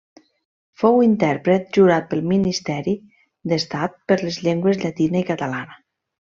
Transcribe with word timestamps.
Fou 0.83 0.95
intèrpret 1.07 1.69
jurat 1.77 2.07
pel 2.13 2.23
ministeri 2.31 2.95
d'Estat 3.53 4.01
per 4.13 4.19
les 4.23 4.41
llengües 4.49 4.81
llatina 4.87 5.23
i 5.23 5.29
catalana. 5.33 5.79